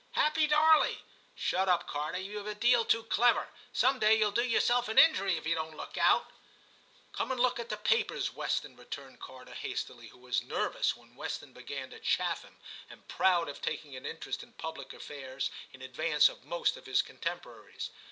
Happy 0.13 0.47
Darley.' 0.47 1.03
* 1.19 1.35
Shut 1.35 1.69
up, 1.69 1.85
Carter; 1.87 2.17
youVe 2.17 2.47
a 2.47 2.55
deal 2.55 2.83
too 2.83 3.03
clever; 3.03 3.49
some 3.71 3.99
day 3.99 4.15
you'll 4.15 4.31
do 4.31 4.41
yourself 4.43 4.87
an 4.87 4.97
injury 4.97 5.37
if 5.37 5.45
you 5.45 5.53
don't 5.53 5.77
look 5.77 5.95
out' 5.95 6.25
* 6.73 7.13
Come 7.13 7.29
and 7.31 7.39
look 7.39 7.59
at 7.59 7.69
the 7.69 7.77
papers, 7.77 8.33
Weston,' 8.33 8.75
returned 8.77 9.19
Carter 9.19 9.53
hastily, 9.53 10.07
who 10.07 10.17
was 10.17 10.41
nervous 10.41 10.97
when 10.97 11.15
Weston 11.15 11.53
began 11.53 11.91
to 11.91 11.99
chaff 11.99 12.41
him, 12.41 12.57
and 12.89 13.07
proud 13.07 13.47
of 13.47 13.61
taking 13.61 13.95
an 13.95 14.07
interest 14.07 14.41
in 14.41 14.53
public 14.53 14.91
affairs 14.91 15.51
in 15.71 15.83
advance 15.83 16.29
of 16.29 16.45
most 16.45 16.77
of 16.77 16.87
his 16.87 17.03
contemporaries. 17.03 17.91